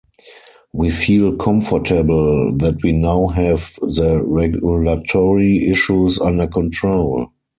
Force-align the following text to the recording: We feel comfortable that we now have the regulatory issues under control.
We 0.73 0.89
feel 0.89 1.35
comfortable 1.37 2.55
that 2.57 2.81
we 2.81 2.91
now 2.91 3.27
have 3.27 3.77
the 3.83 4.19
regulatory 4.25 5.67
issues 5.69 6.19
under 6.19 6.47
control. 6.47 7.29